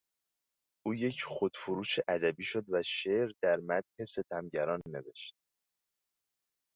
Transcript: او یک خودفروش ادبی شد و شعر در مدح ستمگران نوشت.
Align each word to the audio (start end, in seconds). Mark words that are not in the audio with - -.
او 0.85 0.93
یک 0.95 1.23
خودفروش 1.23 1.99
ادبی 2.07 2.43
شد 2.43 2.65
و 2.69 2.83
شعر 2.83 3.31
در 3.43 3.57
مدح 3.59 4.05
ستمگران 4.07 4.79
نوشت. 4.87 5.33